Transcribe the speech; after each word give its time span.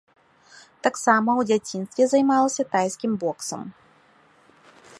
Таксама 0.85 1.29
ў 1.41 1.49
дзяцінстве 1.51 2.03
займалася 2.13 2.63
тайскім 2.77 3.11
боксам. 3.25 3.61